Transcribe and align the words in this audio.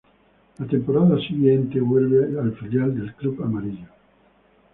La 0.57 0.65
temporada 0.65 1.15
siguiente 1.19 1.79
vuelve 1.79 2.39
al 2.39 2.53
filial 2.57 2.91
del 2.97 3.13
club 3.13 3.43
amarillo. 3.43 3.85